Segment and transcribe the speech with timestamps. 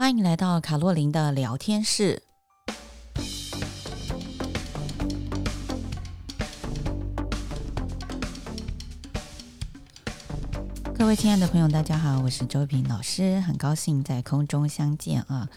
[0.00, 2.22] 欢迎来到卡洛琳的聊天室。
[10.96, 15.48] 各位亲爱的朋友，大家好，我是周平老师，很高兴在空中相见啊。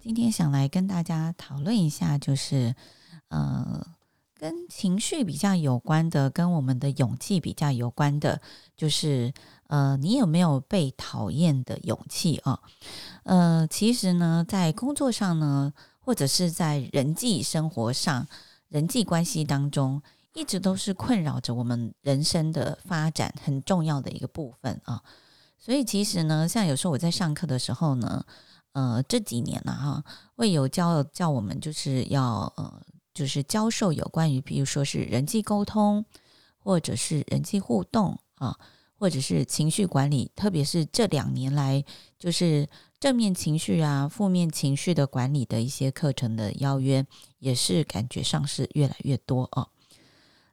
[0.00, 2.74] 今天想来跟大家讨论一下，就是
[3.28, 3.86] 呃，
[4.34, 8.40] 跟情绪比较有关的，跟我们的勇气比较有关的，
[8.78, 9.34] 就是
[9.70, 12.60] 呃，你有没有被讨厌的勇气啊？
[13.22, 18.26] 呃，其实呢，在工作上呢，或者是在人际生活上、
[18.68, 20.02] 人际关系当中。
[20.32, 25.02] 一直都是困扰着我们人生的发展很重要的一个部分啊，
[25.58, 28.24] 所以其实呢，像有时候我在上课的时候呢，
[28.72, 30.04] 呃，这几年了、哈，
[30.36, 32.80] 会有教教我们就是要呃，
[33.12, 36.04] 就是教授有关于，比如说是人际沟通，
[36.58, 38.56] 或者是人际互动啊，
[39.00, 41.82] 或者是情绪管理，特别是这两年来，
[42.18, 42.68] 就是
[43.00, 47.06] 正面情绪啊、负面情绪的管理的一些课程的邀约，
[47.38, 49.68] 也是感觉上是越来越多啊。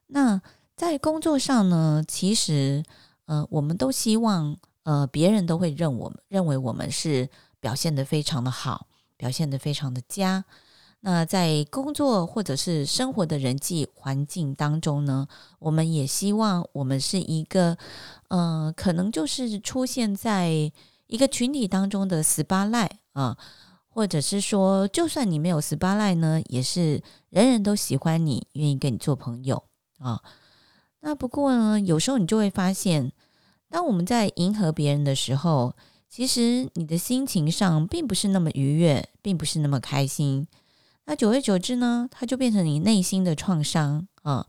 [0.08, 0.42] 那
[0.78, 2.82] 在工作上呢，其实
[3.26, 7.30] 呃，我们都希望呃，别人都会认我们认为我们是
[7.60, 10.46] 表现得非常的好，表现得非常的佳。
[11.02, 15.28] 那在工作或者是生活的人际环境当中呢，
[15.60, 17.78] 我们也希望我们是一个
[18.30, 20.72] 呃，可能就是出现在
[21.06, 23.38] 一个群体当中的 spotlight 啊，
[23.88, 29.64] 或者是说，就算你没有 spotlight 呢，也是人人都喜欢你，愿意跟你做朋友。
[30.00, 30.22] 啊、
[31.02, 33.12] 那不过呢，有时候你就会发现，
[33.70, 35.74] 当我们在迎合别人的时候，
[36.10, 40.48] 其实你的心情上并不是那么愉悦，并不是那么开心。
[41.08, 44.46] 那久而久之呢，它就变成你内心的创伤啊、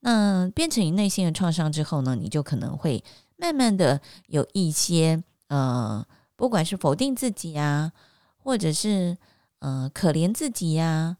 [0.00, 3.02] 那变成你内心的创伤之后呢，你就可能会
[3.36, 7.90] 慢慢的有一些呃，不管是否定自己呀，
[8.36, 9.18] 或者是
[9.58, 11.16] 呃可怜自己呀，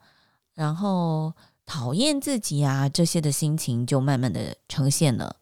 [0.54, 1.34] 然后。
[1.66, 5.36] 讨厌自己啊，这些的心情就慢慢的呈现了。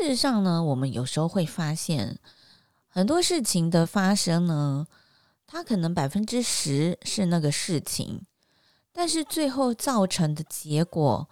[0.00, 2.18] 事实上呢，我们有时候会发现，
[2.88, 4.86] 很多事情的发生呢，
[5.46, 8.22] 它可能百分之十是那个事情，
[8.92, 11.28] 但是最后造成的结果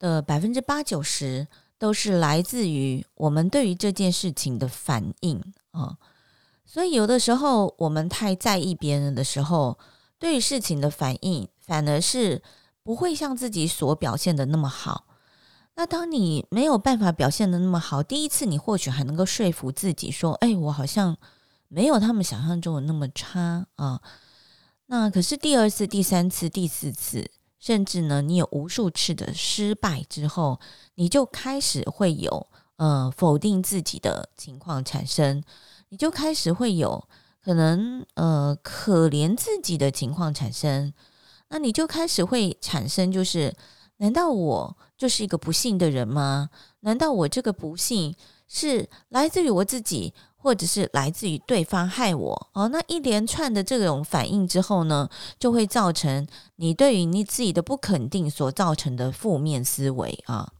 [0.00, 1.46] 的百分之八九十。
[1.80, 5.40] 都是来自于我们对于这件事情的反应
[5.70, 5.96] 啊，
[6.66, 9.78] 所以有的时候我们太在意别人的时候，
[10.18, 12.42] 对于事情的反应反而是
[12.82, 15.04] 不会像自己所表现的那么好。
[15.78, 21.16] 那当你没有办法表现的那么好，第一次你或许还能够说服自己说：“哎，我好像
[21.68, 24.02] 没有他们想象中的那么差啊。”
[24.86, 27.30] 那可是第二次、第三次、第四次。
[27.60, 30.60] 甚至呢，你有无数次的失败之后，
[30.94, 32.46] 你就开始会有
[32.76, 35.42] 呃否定自己的情况产生，
[35.88, 37.04] 你就开始会有
[37.44, 40.92] 可能呃可怜自己的情况产生，
[41.48, 43.52] 那你就开始会产生就是，
[43.96, 46.50] 难道我就是一个不幸的人吗？
[46.80, 48.14] 难道我这个不幸
[48.48, 50.12] 是来自于我自己？
[50.40, 60.52] 或者是来自于对方害我哦，那一连串的这种反应之后呢，就会造成你对于你自己的不肯定所造成的负面思维啊。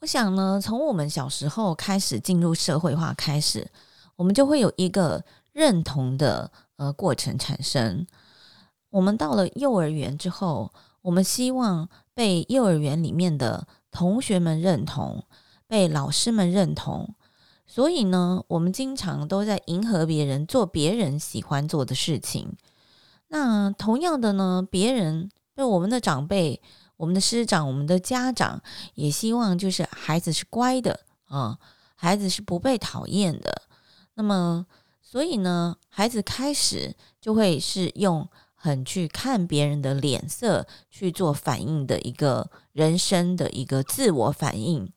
[0.00, 3.70] 我想呢，从我们小时候开始进入社会化开始，
[4.16, 8.06] 我们就会有一个认同的呃过程产生。
[8.90, 15.24] 我们到了幼儿园之后，我们希望被幼儿园里面的同学们认同，
[15.66, 17.14] 被老师们认同。
[17.66, 22.56] 所以呢，我们经常都在迎合别人，做别人喜欢做的事情。
[23.28, 26.62] 那同样的呢，别人就我们的长辈、
[26.96, 28.62] 我们的师长、我们的家长，
[28.94, 31.58] 也希望就是孩子是乖的啊，
[31.96, 33.62] 孩子是不被讨厌的。
[34.14, 34.66] 那么，
[35.02, 38.28] 所以呢，孩子开始就会是用。
[38.56, 44.90] 很去看别人的脸色去做反应的一个人生的一个自我反应。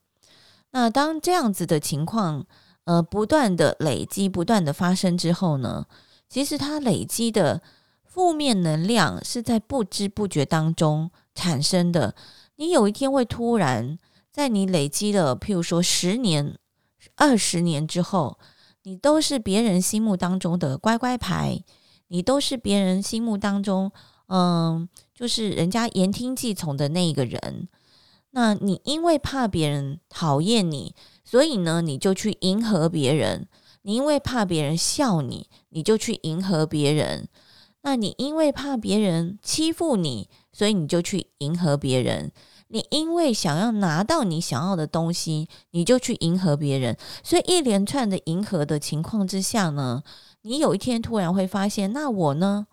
[0.72, 2.46] 那当这样子的情况
[2.86, 5.86] 呃不断的累积、不断的发生之后呢，
[6.30, 7.62] 其实它累积的
[8.06, 12.16] 负面能量是在不知不觉当中产生的。
[12.56, 14.00] 你有一天会突然
[14.32, 16.58] 在你累积了，譬如说十年、
[17.16, 18.40] 二十年之后，
[18.88, 21.62] 你都是别人心目当中的乖乖牌。
[22.08, 23.92] 你都是别人心目当中，
[24.28, 27.68] 嗯，就是人家言听计从的那一个人。
[28.32, 30.96] 那你因为怕别人讨厌你，
[31.26, 33.50] 所以呢，你就去迎合别人，
[33.82, 37.26] 你因为怕别人笑你，你就去迎合别人；
[37.82, 42.32] 那你因为怕别人欺负你，所以你就去迎合别人。
[42.70, 50.04] 你因为想要拿到你想要的东西，你就去迎合别人，所以一连串的迎合的情况之下呢，
[50.42, 52.68] 你有一天突然会发现，那我呢？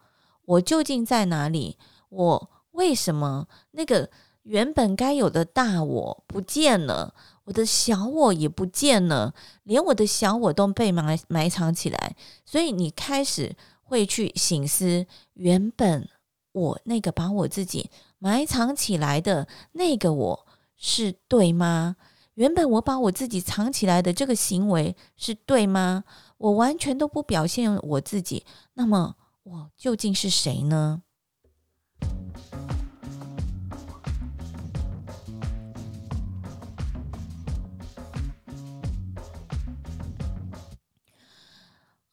[0.47, 1.79] 我究竟在哪里？
[2.09, 4.11] 我为什么那个
[4.43, 7.15] 原本该有的大我不见了？
[7.45, 12.17] 我的小我也不见了，连我的小我都被埋埋藏起来。
[12.45, 16.09] 所以你开始会去醒思，原本
[16.53, 17.91] 我那个把我自己。
[18.25, 20.47] 埋藏起来的那个我
[20.79, 21.97] 是对吗？
[22.37, 26.05] 原本我把我自己藏起来的这个行为是对吗？
[26.39, 31.03] 我完全都不表现我自己，那么我究竟是谁呢？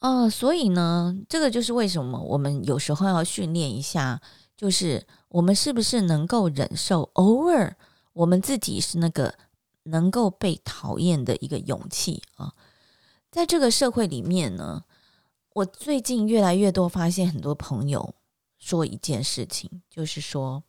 [0.02, 4.20] 哦，所以呢，这个就是为什么我们有时候要训练一下，
[4.58, 5.08] 就是。
[5.32, 7.76] 我们是不是能够忍受偶尔
[8.14, 9.34] 我们自己是那个
[9.84, 12.54] 能够被讨厌的一个勇气啊？
[13.32, 14.84] 在这个社会里面呢，
[15.54, 18.14] 我最近越来越多发现很多朋友
[18.60, 20.64] 说一件事情，就是说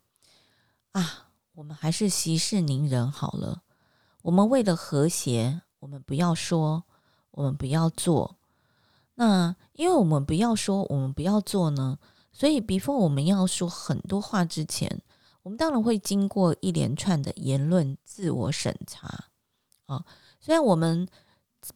[0.93, 3.63] 啊，我们还是息事宁人好了。
[4.23, 6.85] 我们为了和谐，我们不要说，
[7.33, 8.37] 我们不要做。
[9.17, 11.99] 那因为我们不要说，我们不要做呢？
[12.33, 15.01] 所以，before 我们要说很多话之前，
[15.43, 19.27] 我们当然会经过一连串的言论自我审查
[19.87, 20.05] 啊。
[20.41, 21.07] 虽然我们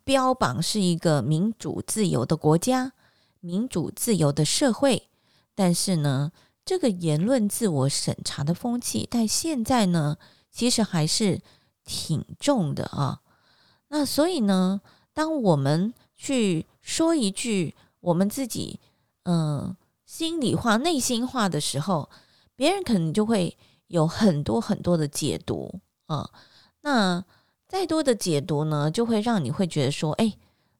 [0.02, 2.92] 标榜是一个民主自由的国家、
[3.40, 5.08] 民主自由的社会，
[5.54, 6.32] 但是呢，
[6.64, 10.16] 这个言论自我审查的风气，在现在呢，
[10.50, 11.40] 其实还是
[11.84, 13.20] 挺重的啊。
[13.88, 14.80] 那所以呢，
[15.12, 18.80] 当我们去说一句我们自己，
[19.22, 19.76] 嗯、
[20.16, 22.08] 心里话、内心话的时候，
[22.54, 23.54] 别人可能就会
[23.88, 26.30] 有很多很多的解读啊。
[26.80, 27.22] 那
[27.68, 30.32] 再多的解读呢，就会让你会觉得说：“哎，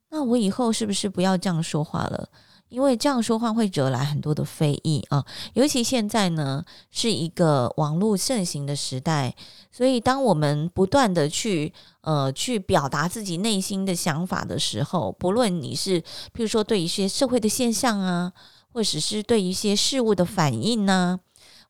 [0.09, 2.27] 那我以后是不是不要这样说话了？
[2.69, 5.23] 因为这样说话会惹来很多的非议啊。
[5.53, 9.35] 尤其现在呢，是一个网络盛行的时代，
[9.71, 18.33] 所以当我们不断的去呃去表达自己内心的想法的时候，不论你是譬如说对一些社会的现象啊。”
[18.77, 21.19] 或者是对一些事物的反应呢，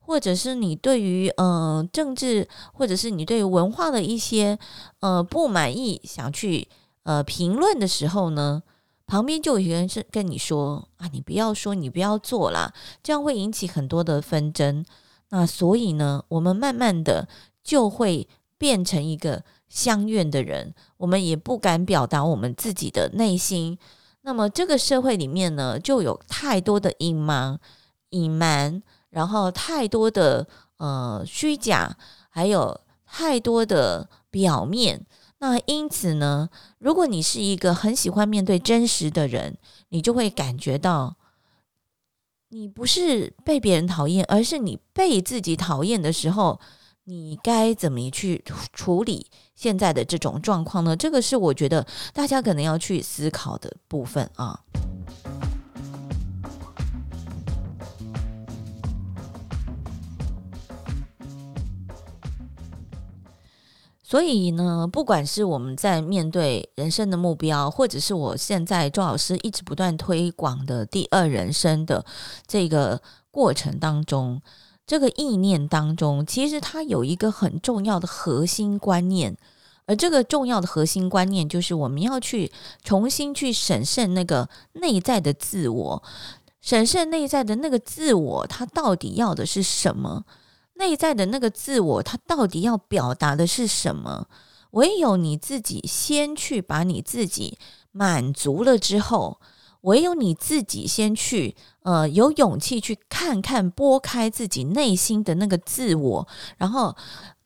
[0.02, 4.60] 或者是你对于呃政治，或者是你对于文化的一些
[5.00, 6.68] 呃不满意，想去
[7.04, 8.62] 呃评论的时候呢，
[9.06, 14.84] 旁边就有一个人是跟你说啊，你不要说，你不要做啦，这样会引起很多的纷争。
[15.30, 17.30] 那所以呢，我们慢慢的
[17.64, 18.28] 就会
[18.58, 23.78] 变成一个相怨的人，我们也不敢表达我们自己的内心。
[24.28, 27.58] 那么这个社会里面呢，就有太多的隐瞒、
[28.10, 30.46] 隐瞒，然后太多的
[30.76, 31.96] 呃虚假，
[32.28, 35.06] 还有太多的表面。
[35.38, 39.58] 那因此呢，如果你是一个很喜欢面对真实的人，
[39.90, 41.16] 你就会感觉到，
[42.50, 46.60] 你不是被别人讨厌，而是你被自己讨厌的时候。
[47.10, 49.28] 你该怎么去处理
[49.58, 50.96] 现在的这种状况呢？
[50.96, 54.60] 这个是我觉得大家可能要去思考的部分啊。
[64.04, 72.06] 所以呢，不管是我们在面对人生的目标，或者是我现在周老师一直不断推广的第二人生的
[72.46, 74.40] 这个过程当中。
[74.88, 79.38] 这个意念当中，其实它有一个很重要的核心观念，
[79.86, 82.50] 而这个重要的核心观念就是我们要去
[82.82, 86.04] 重新去审视那个内在的自我，
[86.62, 90.24] 审视内在的那个自我，它到底要的是什么？
[90.76, 94.28] 内在的那个自我，它到底要表达的是什么？
[94.72, 97.58] 唯有你自己先去把你自己
[97.92, 99.42] 满足了之后。
[99.82, 106.96] 唯有你自己先去，呃，有勇气去看看，拨开自己内心的那个自我，然后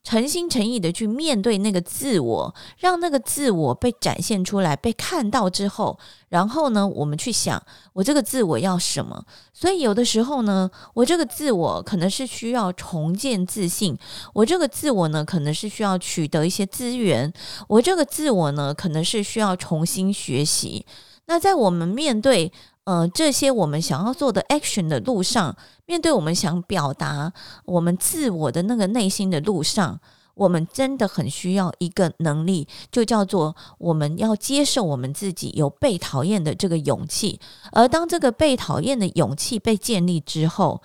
[0.03, 7.61] 诚心诚意的去面对那个自我，让那个自我被展现出来，被看到之后，然后呢，我们去想，
[7.93, 9.23] 我这个自我要什么？
[9.53, 13.95] 所以有的时候呢，我这个自我可能是需要重建自信，
[14.33, 17.31] 我这个自我呢，可能是需要取得一些资源，
[17.67, 20.83] 我这个自我呢，可能是需要重新学习。
[21.25, 22.51] 那在我们面对
[22.83, 27.31] 呃这些我们想要做的 action 的路上，面对我们想表达
[27.65, 29.99] 我们自我的那个内心的路上，
[30.33, 37.39] 我们真的很需要一个能力，就叫做我们要接受我们自己有被讨厌的这个勇气。
[37.71, 40.81] 而当这个被讨厌的勇气被建立之后，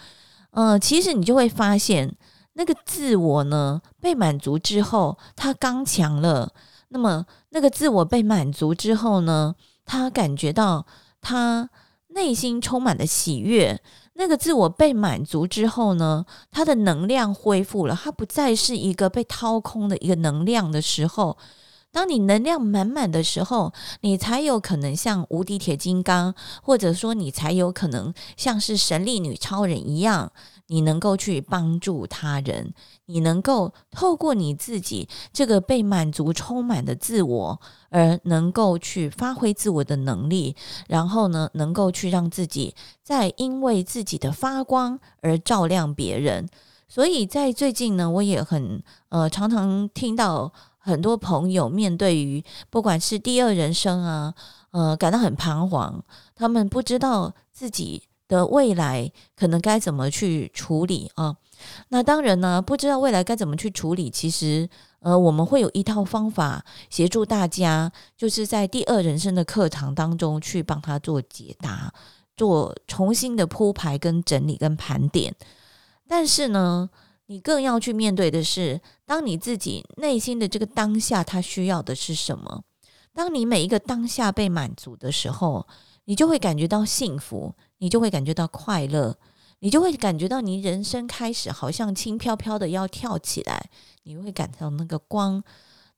[0.52, 2.14] 嗯、呃，其实你就会发现，
[2.52, 6.52] 那个自我呢被满足之后，它刚强了。
[6.88, 9.55] 那么，那个自我被满足之后呢，
[9.87, 10.85] 他感觉到
[11.23, 11.71] 他
[12.09, 13.81] 内心充满了喜悦。
[14.19, 21.38] 那个自我被满足之后呢，他的能量恢复了，他不再是一个被掏空的一个能量的时候。
[21.93, 30.31] 当你能量满满的时候，你才有可能像无敌铁金刚，或者说你才有可能像是神力女超人一样。
[30.68, 32.75] 你能够去帮助他人，
[33.06, 40.56] 你能够透过你自己这个被满足、充满的自我，而能够去发挥自我的能力，
[40.88, 46.49] 然后呢，能够去让自己在因为自己的发光而照亮别人。
[46.88, 54.35] 所以在最近呢，我也很呃常常听到很多朋友面对于不管是第二人生啊，
[54.73, 56.02] 呃，感到很彷徨，
[56.35, 58.02] 他们不知道自己。
[58.28, 61.37] 的未来可能该怎么去处理啊？
[61.88, 64.11] 那当然呢，不知道未来该怎么去处理。
[64.11, 64.68] 其实，
[65.00, 71.92] 呃，我们会有一套方法协助大家，就是在第二人生的课堂当中去帮他做解答，
[72.37, 75.35] 做重新的铺排、跟整理、跟盘点。
[76.06, 76.90] 但是呢，
[77.26, 82.62] 你更要去面对的是，当你自己内心的这个当下，他需要的是什么？
[83.14, 85.66] 当你每一个当下被满足的时候，
[86.04, 87.54] 你就会感觉到幸福。
[87.78, 89.16] 你就会感觉到快乐，
[89.61, 93.71] 你就会感觉到你人生开始好像轻飘飘的要跳起来，
[94.04, 95.42] 你会感到那个光。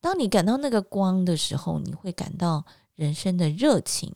[0.01, 4.15] 当你感到那个光的时候，你会感到人生的热情。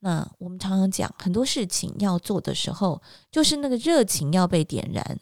[0.00, 5.18] 那我们常常讲，很多事情要做的时候，就是那个热情要被点燃。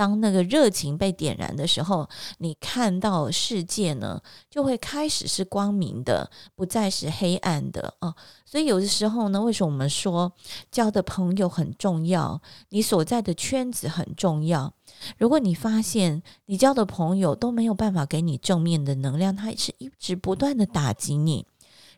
[0.00, 8.14] 当那个热情被点燃的时候，你看到世界呢，就会开始是光明的，不再是黑暗的哦。
[8.46, 10.32] 所以有的时候呢，为什么我们说
[10.72, 12.40] 交的朋友很重要，
[12.70, 14.72] 你所在的圈子很重要？
[15.18, 21.44] 如果你发现你交的朋友都没有办法给你正面的能量，他是一直不断的打击你；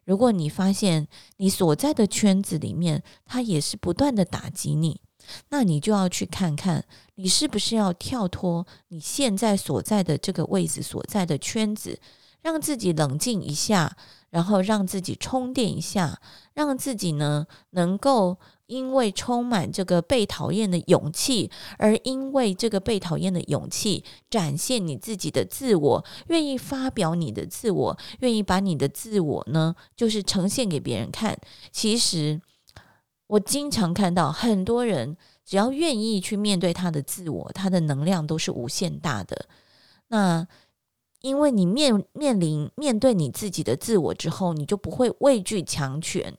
[0.04, 1.06] 如果你发现
[1.36, 5.00] 你所在的圈子里面，他也是不断的打击你。
[5.48, 6.84] 那你就要去看看，
[7.16, 11.98] 你是不是要跳脱你现在所在的这个位置所在的圈子，
[12.40, 13.96] 让自己冷静一下，
[14.30, 16.20] 然后让自己充电一下，
[16.54, 31.38] 让自己呢能够因为充满这个被讨厌的勇气，而因为这个被讨厌的勇气，展现你自己的自我，愿意发表你的自我，愿意把你的自我呢，就是呈现给别人看。
[31.70, 32.40] 其实。
[33.32, 39.46] 我经常看到很多人，只要愿意去面对他的自我，他的能量都是无限大的。
[40.08, 40.46] 那
[41.22, 46.36] 因为你面面临面对你自己的自我之后，你就不会畏惧强权，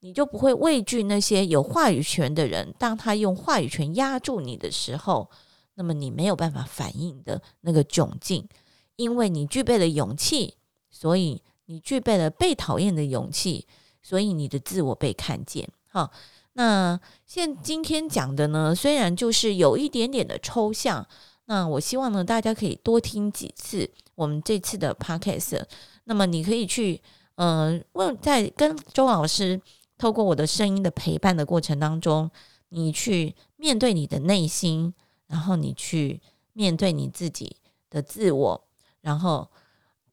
[0.00, 2.74] 你就不会畏惧那些有话语权的人。
[2.80, 5.30] 当他用话语权压住你的时候，
[5.74, 8.48] 那么你没有办法反应的那个窘境，
[8.96, 10.56] 因为你具备了勇气，
[10.90, 13.68] 所以你具备了被讨厌的勇气，
[14.02, 15.68] 所以你的自我被看见。
[15.90, 16.12] 好，
[16.52, 21.06] 那现今天讲的呢，虽然就是有一点点的抽象，
[21.46, 25.62] 那我希望呢，大家可以多听几次我们这次的 podcast。
[26.04, 27.00] 那么你可以去，
[27.36, 29.58] 嗯、呃，问在跟周老师
[29.96, 32.30] 透过我的声音的陪伴的过程当中，
[32.68, 34.92] 你去面对你的内心，
[35.26, 36.20] 然后你去
[36.52, 37.56] 面对你自己
[37.88, 38.64] 的自我，
[39.00, 39.48] 然后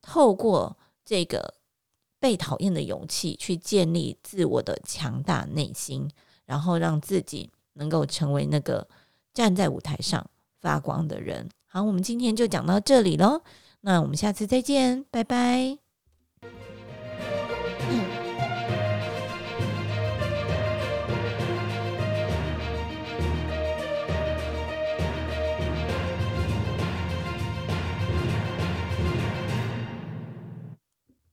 [0.01, 1.55] 透过这个。
[2.19, 6.09] 被讨厌的勇气，去建立自我的强大内心，
[6.45, 8.87] 然后让自己能够成为那个
[9.33, 10.25] 站在舞台上
[10.59, 11.49] 发光的人。
[11.67, 13.41] 好，我们今天就讲到这里喽，
[13.81, 15.84] 那我们下次再见，拜拜。